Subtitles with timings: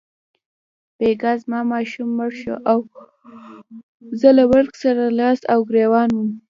[0.97, 2.79] بیګا زما ماشوم مړ شو او
[4.19, 6.29] زه له مرګ سره لاس او ګرېوان وم.